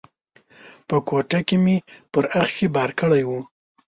په 0.87 0.97
کوټه 1.07 1.39
کې 1.47 1.57
مې 1.63 1.75
پر 2.11 2.23
اخښي 2.41 2.67
بار 2.75 2.89
کړی 2.99 3.23
و. 3.27 3.29